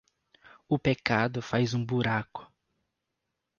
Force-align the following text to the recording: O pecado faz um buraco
O 0.67 0.79
pecado 0.79 1.43
faz 1.43 1.75
um 1.75 1.85
buraco 1.85 2.51